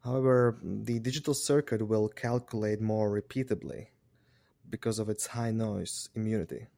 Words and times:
However, 0.00 0.58
the 0.62 0.98
digital 0.98 1.34
circuit 1.34 1.86
will 1.86 2.08
calculate 2.08 2.80
more 2.80 3.10
repeatably, 3.10 3.88
because 4.70 4.98
of 4.98 5.10
its 5.10 5.26
high 5.26 5.50
noise 5.50 6.08
immunity. 6.14 6.68